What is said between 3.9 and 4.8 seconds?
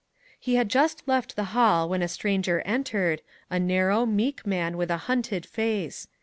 meek man